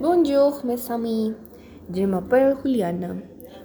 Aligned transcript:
Bonjour 0.00 0.64
mes 0.64 0.90
amis, 0.92 1.32
je 1.92 2.02
m'appelle 2.04 2.54
Juliana. 2.62 3.16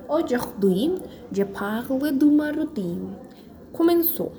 Aujourd'hui, 0.09 0.93
je 1.31 1.43
parle 1.43 2.17
de 2.17 2.25
ma 2.25 2.51
routine. 2.51 3.09
Commençons. 3.71 4.31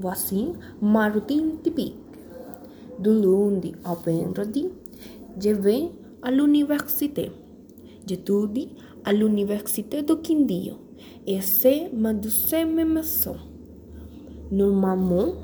Voici 0.00 0.48
ma 0.80 1.08
routine 1.10 1.60
typique. 1.62 1.94
De 2.98 3.12
lundi 3.12 3.72
au 3.84 3.94
vendredi, 3.94 4.66
je 5.38 5.50
vais 5.50 5.92
à 6.24 6.32
l'université. 6.32 7.30
J'étudie 8.04 8.70
à 9.04 9.12
l'université 9.12 10.02
de 10.02 10.14
Quindío 10.14 10.74
et 11.24 11.40
c'est 11.40 11.92
ma 11.94 12.12
deuxième 12.14 12.74
maison. 12.94 13.36
Normalement, 14.50 15.34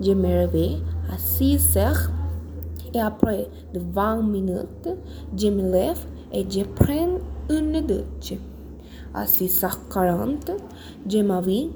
je 0.00 0.12
me 0.12 0.26
réveille 0.26 0.78
à 1.12 1.18
6 1.18 1.76
heures 1.76 2.10
et 2.94 3.00
après 3.00 3.48
de 3.74 3.80
20 3.80 4.22
minutes, 4.22 4.88
je 5.36 5.48
me 5.48 5.70
lève 5.70 6.06
et 6.32 6.46
je 6.48 6.64
prends 6.64 7.18
une 7.50 7.80
douche. 7.86 8.38
À 9.14 9.24
6h40, 9.24 10.56
je 11.08 11.18
m'habille 11.18 11.70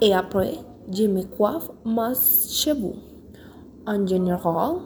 et 0.00 0.14
après, 0.14 0.54
je 0.92 1.04
me 1.04 1.22
coiffe 1.22 1.70
mes 1.84 2.14
cheveux. 2.48 2.94
En 3.86 4.06
général, 4.06 4.76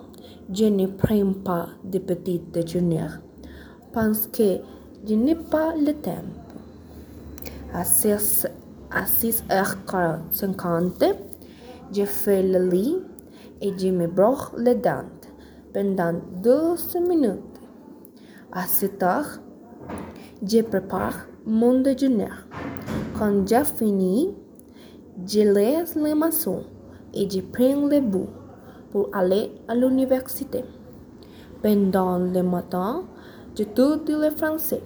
je 0.53 0.67
ne 0.67 0.87
prends 0.87 1.33
pas 1.45 1.69
de 1.85 1.99
petit 1.99 2.41
déjeuner 2.53 3.07
parce 3.93 4.27
que 4.27 4.59
je 5.07 5.15
n'ai 5.15 5.35
pas 5.35 5.75
le 5.77 5.93
temps. 5.95 6.25
À 7.73 7.85
6, 7.85 8.47
à 8.91 9.05
6h50, 9.05 11.15
je 11.93 12.05
fais 12.05 12.43
le 12.43 12.69
lit 12.69 12.97
et 13.61 13.73
je 13.77 13.89
me 13.89 14.07
brosse 14.07 14.53
les 14.59 14.75
dents 14.75 15.05
pendant 15.75 16.15
12 16.41 16.97
minutes. 17.09 17.61
À 18.53 18.63
7 18.63 19.03
heures, 19.03 19.41
je 20.41 20.63
prépare 20.63 21.27
mon 21.45 21.81
déjeuner. 21.81 22.29
Quand 23.19 23.47
j'ai 23.49 23.65
fini, 23.65 24.33
je 25.27 25.41
laisse 25.41 25.97
les 25.97 26.15
maçons 26.15 26.63
et 27.13 27.29
je 27.29 27.41
prends 27.41 27.89
le 27.89 28.01
bus 28.01 28.29
pour 28.93 29.09
aller 29.13 29.51
à 29.67 29.75
l'université. 29.75 30.65
Pendant 31.61 32.19
le 32.19 32.43
matin, 32.43 33.03
j'étudie 33.57 34.13
le 34.13 34.31
français. 34.31 34.83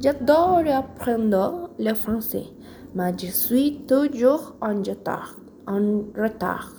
J'adore 0.00 0.64
apprendre 0.68 1.70
le 1.78 1.94
français, 1.94 2.46
mais 2.94 3.14
je 3.18 3.28
suis 3.28 3.84
toujours 3.86 4.54
en 4.60 4.82
retard, 4.82 5.36
en 5.66 6.02
retard 6.14 6.72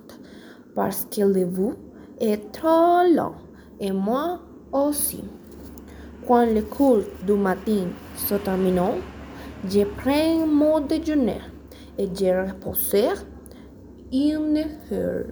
parce 0.75 1.05
que 1.11 1.21
le 1.21 1.45
bus 1.45 1.75
est 2.21 2.51
trop 2.51 3.01
long 3.13 3.33
et 3.79 3.91
moi 3.91 4.39
aussi. 4.71 5.23
Quand 6.27 6.45
le 6.45 6.61
cours 6.61 7.01
du 7.25 7.33
matin 7.33 7.87
se 8.15 8.35
termine, 8.35 9.01
je 9.67 9.83
prends 9.83 10.45
mon 10.45 10.79
déjeuner 10.79 11.41
et 11.97 12.07
je 12.07 12.47
repose 12.47 12.95
une 14.13 14.57
heure. 14.91 15.25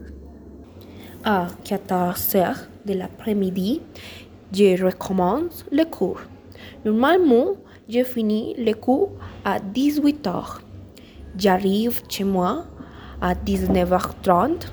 À 1.23 1.47
14 1.63 2.35
heures 2.35 2.67
de 2.85 2.93
l'après-midi, 2.93 3.81
je 4.51 4.83
recommence 4.83 5.65
le 5.71 5.83
cours. 5.83 6.21
Normalement, 6.83 7.55
je 7.87 8.03
finis 8.03 8.55
le 8.57 8.73
cours 8.73 9.11
à 9.45 9.59
18 9.59 10.25
heures. 10.27 10.61
J'arrive 11.37 12.01
chez 12.09 12.23
moi 12.23 12.65
à 13.21 13.35
19h30 13.35 14.67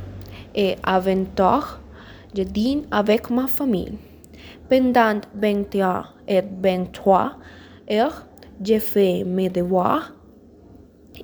et 0.55 0.77
à 0.83 0.99
20 0.99 1.39
je 2.37 2.43
dîne 2.43 2.87
avec 2.91 3.31
ma 3.31 3.47
famille. 3.47 3.93
Pendant 4.69 5.21
21 5.35 6.05
et 6.29 6.43
23 6.43 7.33
heures, 7.91 8.27
je 8.65 8.79
fais 8.79 9.25
mes 9.25 9.49
devoirs 9.49 10.13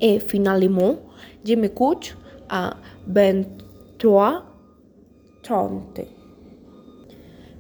et 0.01 0.19
finalement, 0.21 0.97
je 1.45 1.55
me 1.55 1.69
couche 1.69 2.17
à 2.49 2.75
23 3.07 4.45
30. 5.43 6.01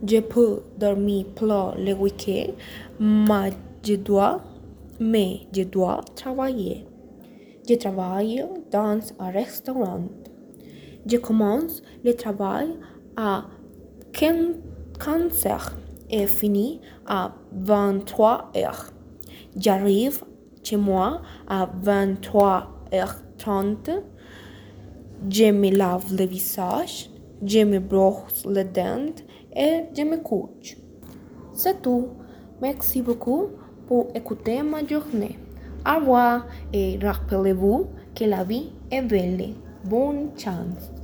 Je 0.06 0.20
peux 0.20 0.62
dormir 0.78 1.26
plus 1.34 1.46
le 1.46 1.92
week-end, 1.94 2.52
mais 3.00 3.52
je 3.84 3.94
dois, 3.94 4.40
mais 5.00 5.40
je 5.52 5.62
dois 5.62 6.00
travailler. 6.14 6.84
Je 7.68 7.74
travaille 7.74 8.44
dans 8.70 9.00
un 9.18 9.30
restaurant. 9.30 10.02
Je 11.06 11.16
commence 11.16 11.82
le 12.04 12.14
travail 12.14 12.68
à 13.16 13.44
15 14.12 15.46
heures 15.46 15.72
et 16.10 16.26
finis 16.26 16.80
à 17.06 17.32
23 17.52 18.50
heures. 18.56 18.90
J'arrive 19.56 20.24
chez 20.62 20.76
moi 20.76 21.22
à 21.48 21.66
23h30. 21.82 24.02
Je 25.30 25.50
me 25.50 25.70
lave 25.70 26.14
le 26.16 26.26
visage, 26.26 27.10
je 27.44 27.64
me 27.64 27.78
brosse 27.78 28.44
les 28.46 28.64
dents 28.64 29.14
et 29.54 29.84
je 29.96 30.02
me 30.02 30.16
couche. 30.18 30.76
C'est 31.54 31.80
tout. 31.82 32.08
Merci 32.60 33.02
beaucoup 33.02 33.48
pour 33.86 34.08
écouter 34.14 34.62
ma 34.62 34.84
journée. 34.86 35.38
Au 35.86 35.96
revoir 35.98 36.46
et 36.72 36.98
rappelez-vous 37.02 37.86
que 38.14 38.24
la 38.24 38.44
vie 38.44 38.70
est 38.90 39.02
belle. 39.02 39.54
Bonne 39.84 40.30
chance. 40.38 41.01